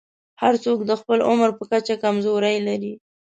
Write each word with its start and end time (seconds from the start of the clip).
هر 0.41 0.53
څوک 0.63 0.79
د 0.89 0.91
خپل 1.01 1.19
عمر 1.29 1.49
په 1.57 1.63
کچه 1.71 1.95
کمزورۍ 2.03 2.57
لري. 2.67 2.93